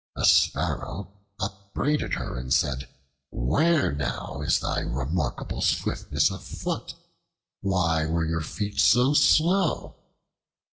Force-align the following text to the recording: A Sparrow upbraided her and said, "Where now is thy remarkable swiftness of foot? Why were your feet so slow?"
A 0.15 0.25
Sparrow 0.25 1.13
upbraided 1.39 2.15
her 2.15 2.35
and 2.35 2.51
said, 2.51 2.89
"Where 3.29 3.91
now 3.91 4.41
is 4.43 4.59
thy 4.59 4.79
remarkable 4.79 5.61
swiftness 5.61 6.31
of 6.31 6.43
foot? 6.43 6.95
Why 7.61 8.07
were 8.07 8.25
your 8.25 8.41
feet 8.41 8.79
so 8.79 9.13
slow?" 9.13 9.97